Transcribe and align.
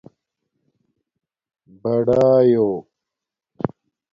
بڑایݸ 1.81 2.67